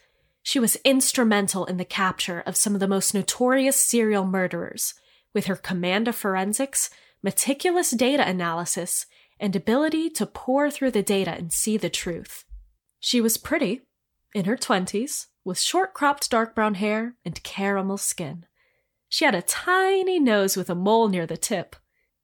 She 0.44 0.60
was 0.60 0.76
instrumental 0.84 1.64
in 1.68 1.78
the 1.78 1.86
capture 1.86 2.42
of 2.42 2.58
some 2.58 2.74
of 2.74 2.82
the 2.82 2.88
most 2.90 3.14
notorious 3.14 3.82
serial 3.82 4.26
murderers, 4.26 4.94
with 5.34 5.46
her 5.46 5.56
command 5.56 6.10
of 6.10 6.18
forensics, 6.18 6.90
meticulous 7.24 7.92
data 7.92 8.28
analysis, 8.28 9.06
and 9.40 9.56
ability 9.56 10.10
to 10.10 10.26
pore 10.26 10.70
through 10.70 10.92
the 10.92 11.04
data 11.04 11.32
and 11.32 11.54
see 11.54 11.78
the 11.78 11.90
truth. 11.90 12.46
She 13.00 13.22
was 13.22 13.38
pretty, 13.38 13.82
in 14.34 14.46
her 14.46 14.58
twenties, 14.58 15.28
with 15.44 15.60
short 15.60 15.94
cropped 15.94 16.30
dark 16.30 16.54
brown 16.54 16.76
hair 16.76 17.16
and 17.24 17.42
caramel 17.44 17.98
skin. 17.98 18.46
She 19.08 19.26
had 19.26 19.36
a 19.36 19.42
tiny 19.42 20.20
nose 20.20 20.56
with 20.56 20.70
a 20.70 20.76
mole 20.76 21.08
near 21.08 21.26
the 21.26 21.38
tip. 21.38 21.76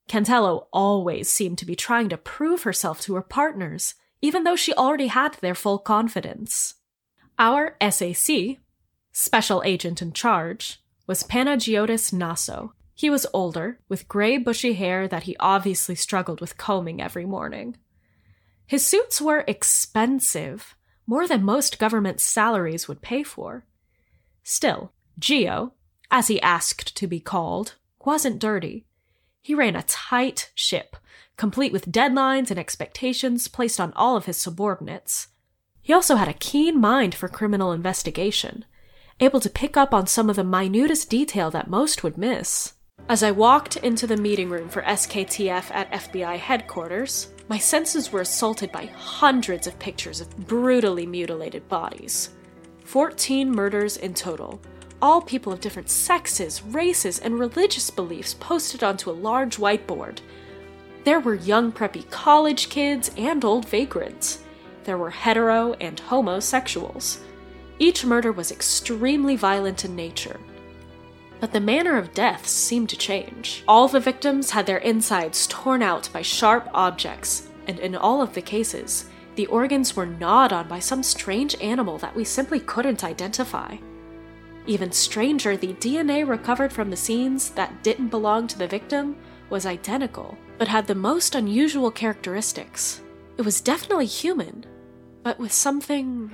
Cantello 0.08 0.66
always 0.72 1.28
seemed 1.28 1.58
to 1.58 1.66
be 1.66 1.74
trying 1.74 2.08
to 2.10 2.16
prove 2.16 2.62
herself 2.62 3.00
to 3.00 3.14
her 3.14 3.22
partners, 3.22 3.94
even 4.22 4.44
though 4.44 4.54
she 4.54 4.72
already 4.74 5.08
had 5.08 5.34
their 5.34 5.54
full 5.54 5.78
confidence. 5.78 6.74
Our 7.38 7.76
SAC, 7.90 8.58
special 9.10 9.62
agent 9.64 10.00
in 10.00 10.12
charge, 10.12 10.80
was 11.06 11.24
Panagiotis 11.24 12.12
Naso. 12.12 12.74
He 12.98 13.10
was 13.10 13.26
older, 13.34 13.78
with 13.90 14.08
gray 14.08 14.38
bushy 14.38 14.72
hair 14.72 15.06
that 15.06 15.24
he 15.24 15.36
obviously 15.38 15.94
struggled 15.94 16.40
with 16.40 16.56
combing 16.56 17.02
every 17.02 17.26
morning. 17.26 17.76
His 18.66 18.86
suits 18.86 19.20
were 19.20 19.44
expensive, 19.46 20.74
more 21.06 21.28
than 21.28 21.44
most 21.44 21.78
government 21.78 22.22
salaries 22.22 22.88
would 22.88 23.02
pay 23.02 23.22
for. 23.22 23.66
Still, 24.42 24.92
Geo, 25.18 25.74
as 26.10 26.28
he 26.28 26.40
asked 26.40 26.96
to 26.96 27.06
be 27.06 27.20
called, 27.20 27.74
wasn't 28.02 28.38
dirty. 28.38 28.86
He 29.42 29.54
ran 29.54 29.76
a 29.76 29.82
tight 29.82 30.50
ship, 30.54 30.96
complete 31.36 31.72
with 31.72 31.92
deadlines 31.92 32.50
and 32.50 32.58
expectations 32.58 33.46
placed 33.46 33.78
on 33.78 33.92
all 33.92 34.16
of 34.16 34.24
his 34.24 34.38
subordinates. 34.38 35.28
He 35.82 35.92
also 35.92 36.16
had 36.16 36.28
a 36.28 36.32
keen 36.32 36.80
mind 36.80 37.14
for 37.14 37.28
criminal 37.28 37.72
investigation, 37.72 38.64
able 39.20 39.40
to 39.40 39.50
pick 39.50 39.76
up 39.76 39.92
on 39.92 40.06
some 40.06 40.30
of 40.30 40.36
the 40.36 40.44
minutest 40.44 41.10
detail 41.10 41.50
that 41.50 41.68
most 41.68 42.02
would 42.02 42.16
miss. 42.16 42.72
As 43.08 43.22
I 43.22 43.30
walked 43.30 43.76
into 43.76 44.04
the 44.08 44.16
meeting 44.16 44.50
room 44.50 44.68
for 44.68 44.82
SKTF 44.82 45.70
at 45.70 45.92
FBI 45.92 46.38
headquarters, 46.38 47.28
my 47.48 47.56
senses 47.56 48.10
were 48.10 48.22
assaulted 48.22 48.72
by 48.72 48.86
hundreds 48.86 49.68
of 49.68 49.78
pictures 49.78 50.20
of 50.20 50.36
brutally 50.48 51.06
mutilated 51.06 51.68
bodies. 51.68 52.30
14 52.84 53.48
murders 53.48 53.96
in 53.96 54.12
total, 54.12 54.60
all 55.00 55.20
people 55.20 55.52
of 55.52 55.60
different 55.60 55.88
sexes, 55.88 56.64
races, 56.64 57.20
and 57.20 57.38
religious 57.38 57.90
beliefs 57.90 58.34
posted 58.34 58.82
onto 58.82 59.08
a 59.08 59.12
large 59.12 59.56
whiteboard. 59.56 60.18
There 61.04 61.20
were 61.20 61.34
young 61.34 61.70
preppy 61.70 62.10
college 62.10 62.70
kids 62.70 63.12
and 63.16 63.44
old 63.44 63.68
vagrants. 63.68 64.42
There 64.82 64.98
were 64.98 65.10
hetero 65.10 65.74
and 65.74 66.00
homosexuals. 66.00 67.20
Each 67.78 68.04
murder 68.04 68.32
was 68.32 68.50
extremely 68.50 69.36
violent 69.36 69.84
in 69.84 69.94
nature. 69.94 70.40
But 71.40 71.52
the 71.52 71.60
manner 71.60 71.96
of 71.96 72.14
deaths 72.14 72.50
seemed 72.50 72.88
to 72.90 72.96
change. 72.96 73.62
All 73.68 73.88
the 73.88 74.00
victims 74.00 74.50
had 74.50 74.66
their 74.66 74.78
insides 74.78 75.46
torn 75.46 75.82
out 75.82 76.08
by 76.12 76.22
sharp 76.22 76.68
objects, 76.72 77.48
and 77.66 77.78
in 77.78 77.94
all 77.94 78.22
of 78.22 78.34
the 78.34 78.42
cases, 78.42 79.06
the 79.34 79.46
organs 79.46 79.94
were 79.94 80.06
gnawed 80.06 80.52
on 80.52 80.66
by 80.66 80.78
some 80.78 81.02
strange 81.02 81.54
animal 81.60 81.98
that 81.98 82.16
we 82.16 82.24
simply 82.24 82.58
couldn't 82.58 83.04
identify. 83.04 83.76
Even 84.66 84.90
stranger, 84.90 85.56
the 85.56 85.74
DNA 85.74 86.26
recovered 86.26 86.72
from 86.72 86.90
the 86.90 86.96
scenes 86.96 87.50
that 87.50 87.82
didn't 87.82 88.08
belong 88.08 88.46
to 88.48 88.58
the 88.58 88.66
victim 88.66 89.16
was 89.50 89.66
identical, 89.66 90.36
but 90.58 90.68
had 90.68 90.86
the 90.86 90.94
most 90.94 91.34
unusual 91.34 91.90
characteristics. 91.90 93.02
It 93.36 93.42
was 93.42 93.60
definitely 93.60 94.06
human, 94.06 94.64
but 95.22 95.38
with 95.38 95.52
something 95.52 96.32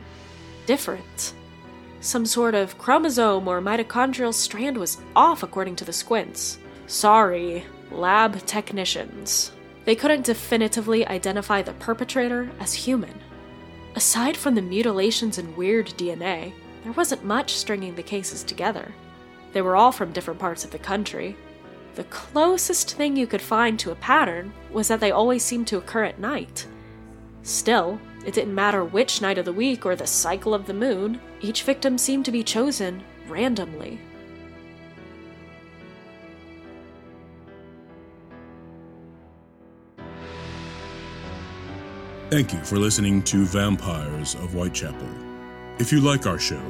different. 0.65 1.35
Some 2.03 2.27
sort 2.27 2.57
of 2.57 2.77
chromosome 2.79 3.47
or 3.47 3.63
mitochondrial 3.63 4.35
strand 4.35 4.77
was 4.77 4.99
off 5.15 5.45
according 5.45 5.77
to 5.77 5.85
the 5.85 5.93
squints. 5.93 6.59
Sorry, 6.89 7.65
lab 7.93 8.45
technicians. 8.45 9.53
They 9.85 9.95
couldn't 9.95 10.27
definitively 10.27 11.07
identify 11.07 11.63
the 11.63 11.75
perpetrator 11.75 12.51
as 12.59 12.75
human. 12.75 13.21
Aside 13.95 14.37
from 14.37 14.57
the 14.57 14.63
mutilations 14.63 15.39
and 15.39 15.57
weird 15.57 15.91
DNA, 15.91 16.53
there 16.83 16.91
wasn't 16.91 17.23
much 17.25 17.55
stringing 17.55 17.95
the 17.95 18.03
cases 18.03 18.43
together. 18.43 18.93
They 19.53 19.63
were 19.63 19.77
all 19.77 19.93
from 19.93 20.11
different 20.11 20.41
parts 20.41 20.65
of 20.65 20.73
the 20.73 20.79
country. 20.79 21.37
The 21.95 22.05
closest 22.05 22.95
thing 22.95 23.17
you 23.17 23.29
could 23.29 23.43
find 23.43 23.79
to 23.79 23.93
a 23.93 23.97
pattern 23.97 24.53
was 24.73 24.89
that 24.89 24.99
they 24.99 25.13
always 25.13 25.45
seemed 25.45 25.69
to 25.69 25.79
occur 25.79 26.03
at 26.03 26.19
night. 26.19 26.67
Still, 27.45 28.01
it 28.27 28.35
didn't 28.35 28.57
matter 28.57 28.85
which 28.85 29.23
night 29.23 29.39
of 29.39 29.45
the 29.45 29.53
week 29.53 29.87
or 29.87 29.95
the 29.95 30.07
cycle 30.07 30.53
of 30.53 30.67
the 30.67 30.75
moon, 30.75 31.21
each 31.43 31.65
victim 31.65 31.99
seemed 31.99 32.25
to 32.25 32.33
be 32.33 32.43
chosen 32.43 33.03
randomly. 33.29 33.99
Thank 42.31 42.55
you 42.55 42.65
for 42.65 42.79
listening 42.79 43.23
to 43.25 43.45
Vampires 43.45 44.37
of 44.37 44.55
Whitechapel. 44.55 45.09
If 45.79 45.93
you 45.93 46.01
like 46.01 46.27
our 46.27 46.39
show, 46.39 46.63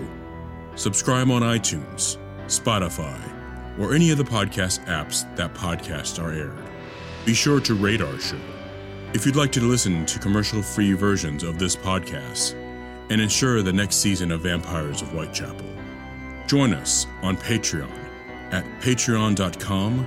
subscribe 0.74 1.30
on 1.30 1.42
iTunes, 1.42 2.18
Spotify, 2.46 3.20
or 3.78 3.94
any 3.94 4.10
of 4.10 4.18
the 4.18 4.24
podcast 4.24 4.84
apps 4.86 5.24
that 5.36 5.54
podcasts 5.54 6.20
are 6.20 6.32
aired. 6.32 6.58
Be 7.24 7.32
sure 7.32 7.60
to 7.60 7.74
rate 7.74 8.00
our 8.00 8.18
show. 8.18 8.40
If 9.14 9.24
you'd 9.24 9.36
like 9.36 9.52
to 9.52 9.60
listen 9.60 10.04
to 10.06 10.18
commercial 10.18 10.62
free 10.62 10.94
versions 10.94 11.44
of 11.44 11.60
this 11.60 11.76
podcast 11.76 12.56
and 13.10 13.20
ensure 13.20 13.62
the 13.62 13.72
next 13.72 13.96
season 13.96 14.30
of 14.32 14.42
Vampires 14.42 15.02
of 15.02 15.08
Whitechapel, 15.08 15.66
join 16.46 16.72
us 16.72 17.06
on 17.22 17.36
Patreon 17.36 17.90
at 18.52 18.64
patreon.com 18.80 20.06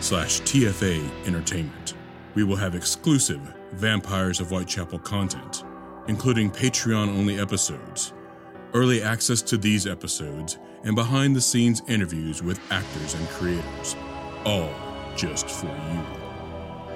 slash 0.00 0.40
TFA 0.42 1.26
Entertainment. 1.26 1.94
We 2.34 2.44
will 2.44 2.56
have 2.56 2.74
exclusive 2.74 3.40
Vampires 3.72 4.40
of 4.40 4.50
Whitechapel 4.50 4.98
content, 5.00 5.64
including 6.06 6.50
Patreon 6.50 7.08
only 7.08 7.40
episodes, 7.40 8.12
early 8.74 9.02
access 9.02 9.42
to 9.42 9.56
these 9.56 9.86
episodes, 9.86 10.58
and 10.84 10.94
behind 10.94 11.34
the 11.34 11.40
scenes 11.40 11.82
interviews 11.88 12.42
with 12.42 12.60
actors 12.70 13.14
and 13.14 13.28
creators, 13.30 13.96
all 14.44 14.70
just 15.16 15.48
for 15.48 15.66
you. 15.66 16.25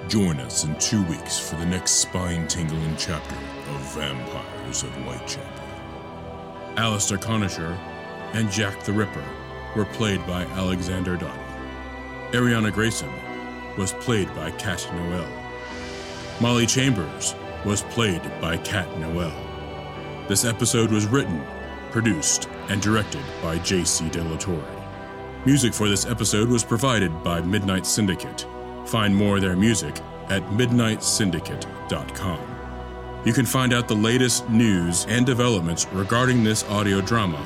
Join 0.08 0.40
us 0.40 0.64
in 0.64 0.76
two 0.78 1.02
weeks 1.04 1.38
for 1.38 1.56
the 1.56 1.66
next 1.66 1.92
spine 1.92 2.48
tingling 2.48 2.96
chapter 2.96 3.34
of 3.34 3.80
Vampires 3.94 4.82
of 4.82 4.90
Whitechapel. 5.04 5.64
Alistair 6.76 7.18
Conisher 7.18 7.78
and 8.32 8.50
Jack 8.50 8.82
the 8.82 8.92
Ripper 8.92 9.24
were 9.76 9.84
played 9.84 10.26
by 10.26 10.44
Alexander 10.46 11.16
Dottie. 11.16 11.38
Ariana 12.32 12.72
Grayson 12.72 13.10
was 13.76 13.92
played 13.94 14.28
by 14.34 14.50
Kat 14.52 14.84
Noel. 14.94 15.28
Molly 16.40 16.66
Chambers 16.66 17.34
was 17.64 17.82
played 17.82 18.22
by 18.40 18.56
Kat 18.58 18.88
Noel. 18.98 19.32
This 20.28 20.44
episode 20.44 20.90
was 20.90 21.06
written, 21.06 21.44
produced, 21.90 22.48
and 22.68 22.80
directed 22.80 23.22
by 23.42 23.58
J.C. 23.58 24.06
Delatorre. 24.06 24.64
Music 25.46 25.72
for 25.72 25.88
this 25.88 26.06
episode 26.06 26.48
was 26.48 26.64
provided 26.64 27.22
by 27.22 27.40
Midnight 27.40 27.86
Syndicate. 27.86 28.46
Find 28.90 29.14
more 29.14 29.36
of 29.36 29.42
their 29.42 29.54
music 29.54 29.94
at 30.30 30.42
midnightsyndicate.com. 30.50 32.40
You 33.24 33.32
can 33.32 33.46
find 33.46 33.72
out 33.72 33.86
the 33.86 33.94
latest 33.94 34.50
news 34.50 35.06
and 35.08 35.24
developments 35.24 35.86
regarding 35.92 36.42
this 36.42 36.64
audio 36.64 37.00
drama 37.00 37.40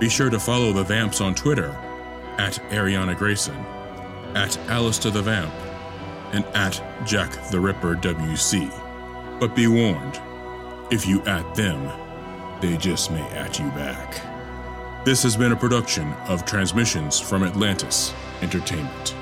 Be 0.00 0.08
sure 0.08 0.30
to 0.30 0.40
follow 0.40 0.72
the 0.72 0.82
Vamps 0.82 1.20
on 1.20 1.36
Twitter 1.36 1.70
at 2.38 2.54
Ariana 2.70 3.16
Grayson, 3.16 3.54
at 4.34 4.58
Alistair 4.68 5.12
the 5.12 5.22
Vamp, 5.22 5.54
and 6.32 6.44
at 6.56 6.82
Jack 7.06 7.30
the 7.50 7.60
Ripper 7.60 7.94
WC. 7.94 8.68
But 9.38 9.54
be 9.54 9.68
warned, 9.68 10.20
if 10.90 11.06
you 11.06 11.22
at 11.26 11.54
them, 11.54 11.88
they 12.60 12.76
just 12.76 13.10
may 13.10 13.22
at 13.30 13.58
you 13.58 13.68
back. 13.70 14.20
This 15.04 15.22
has 15.22 15.36
been 15.36 15.52
a 15.52 15.56
production 15.56 16.12
of 16.28 16.44
Transmissions 16.44 17.18
from 17.18 17.42
Atlantis 17.42 18.12
Entertainment. 18.42 19.14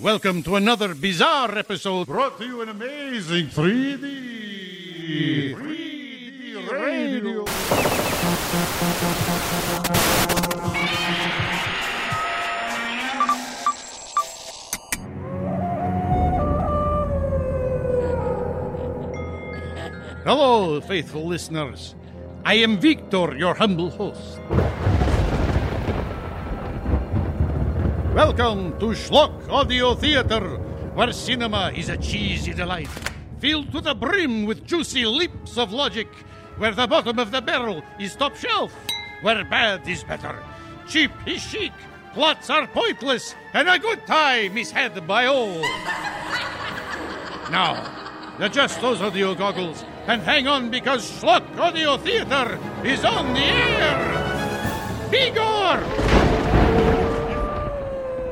Welcome 0.00 0.42
to 0.44 0.56
another 0.56 0.94
bizarre 0.94 1.58
episode 1.58 2.06
brought 2.06 2.38
to 2.38 2.46
you 2.46 2.62
in 2.62 2.70
amazing 2.70 3.48
3D. 3.48 4.49
3D 5.10 6.70
radio. 6.70 7.44
Hello, 20.22 20.80
faithful 20.82 21.26
listeners. 21.26 21.96
I 22.44 22.54
am 22.54 22.78
Victor, 22.78 23.36
your 23.36 23.54
humble 23.54 23.90
host. 23.90 24.38
Welcome 28.14 28.78
to 28.78 28.94
Schlock 28.94 29.48
Audio 29.48 29.96
Theater, 29.96 30.58
where 30.94 31.12
cinema 31.12 31.72
is 31.74 31.88
a 31.88 31.96
cheesy 31.96 32.54
delight, 32.54 32.88
filled 33.40 33.72
to 33.72 33.80
the 33.80 33.94
brim 33.94 34.44
with 34.44 34.66
juicy 34.66 35.06
leaps 35.06 35.56
of 35.56 35.72
logic, 35.72 36.08
where 36.58 36.72
the 36.72 36.86
bottom 36.86 37.18
of 37.18 37.30
the 37.30 37.40
barrel 37.40 37.82
is 37.98 38.14
top 38.14 38.36
shelf, 38.36 38.72
where 39.22 39.42
bad 39.44 39.88
is 39.88 40.04
better, 40.04 40.42
cheap 40.86 41.10
is 41.26 41.40
chic, 41.40 41.72
plots 42.12 42.50
are 42.50 42.66
pointless, 42.66 43.34
and 43.54 43.68
a 43.68 43.78
good 43.78 44.06
time 44.06 44.58
is 44.58 44.70
had 44.70 45.06
by 45.06 45.24
all. 45.24 45.60
now, 47.50 48.36
adjust 48.38 48.80
those 48.82 49.00
audio 49.00 49.34
goggles 49.34 49.84
and 50.06 50.20
hang 50.22 50.46
on 50.46 50.70
because 50.70 51.10
Schlock 51.10 51.58
Audio 51.58 51.96
Theater 51.96 52.58
is 52.84 53.04
on 53.04 53.32
the 53.32 53.40
air! 53.40 54.30
Igor! 55.12 56.30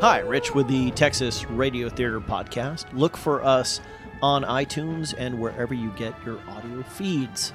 Hi, 0.01 0.21
Rich 0.21 0.55
with 0.55 0.69
the 0.69 0.91
Texas 0.93 1.45
Radio 1.51 1.89
Theater 1.89 2.21
Podcast. 2.21 2.87
Look 2.93 3.17
for 3.17 3.43
us 3.43 3.81
on 4.23 4.45
iTunes 4.45 5.15
and 5.17 5.41
wherever 5.41 5.75
you 5.75 5.91
get 5.91 6.15
your 6.25 6.39
audio 6.49 6.83
feeds. 6.83 7.53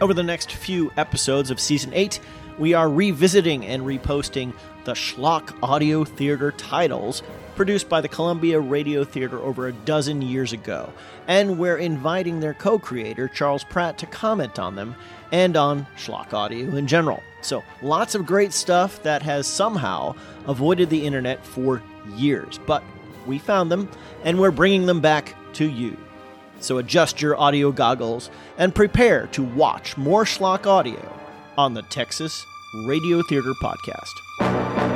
Over 0.00 0.14
the 0.14 0.22
next 0.22 0.52
few 0.52 0.92
episodes 0.96 1.50
of 1.50 1.60
Season 1.60 1.92
8, 1.94 2.20
we 2.58 2.74
are 2.74 2.88
revisiting 2.88 3.66
and 3.66 3.82
reposting 3.82 4.52
the 4.84 4.92
Schlock 4.92 5.56
Audio 5.62 6.04
Theater 6.04 6.52
titles 6.52 7.22
produced 7.56 7.88
by 7.88 8.00
the 8.00 8.08
Columbia 8.08 8.60
Radio 8.60 9.04
Theater 9.04 9.38
over 9.38 9.68
a 9.68 9.72
dozen 9.72 10.22
years 10.22 10.52
ago, 10.52 10.92
and 11.26 11.58
we're 11.58 11.78
inviting 11.78 12.40
their 12.40 12.54
co 12.54 12.78
creator, 12.78 13.28
Charles 13.28 13.64
Pratt, 13.64 13.98
to 13.98 14.06
comment 14.06 14.58
on 14.58 14.74
them 14.74 14.94
and 15.32 15.56
on 15.56 15.86
Schlock 15.96 16.32
Audio 16.32 16.76
in 16.76 16.86
general. 16.86 17.22
So, 17.40 17.62
lots 17.82 18.14
of 18.14 18.26
great 18.26 18.52
stuff 18.52 19.02
that 19.02 19.22
has 19.22 19.46
somehow 19.46 20.14
avoided 20.46 20.90
the 20.90 21.06
internet 21.06 21.44
for 21.44 21.82
years, 22.16 22.58
but 22.66 22.82
we 23.26 23.38
found 23.38 23.70
them 23.70 23.88
and 24.22 24.38
we're 24.38 24.50
bringing 24.50 24.86
them 24.86 25.00
back 25.00 25.34
to 25.54 25.68
you. 25.68 25.96
So, 26.60 26.78
adjust 26.78 27.20
your 27.20 27.38
audio 27.38 27.72
goggles 27.72 28.30
and 28.56 28.74
prepare 28.74 29.26
to 29.28 29.42
watch 29.42 29.96
more 29.96 30.24
Schlock 30.24 30.66
Audio 30.66 31.12
on 31.58 31.74
the 31.74 31.82
Texas 31.82 32.44
Radio 32.86 33.22
Theater 33.22 33.52
Podcast. 33.62 34.93